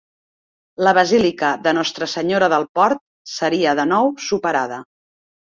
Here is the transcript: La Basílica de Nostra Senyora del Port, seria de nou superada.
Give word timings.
La 0.87 0.93
Basílica 0.97 1.51
de 1.67 1.73
Nostra 1.79 2.07
Senyora 2.15 2.49
del 2.55 2.65
Port, 2.81 3.03
seria 3.35 3.77
de 3.83 3.87
nou 3.93 4.13
superada. 4.31 4.83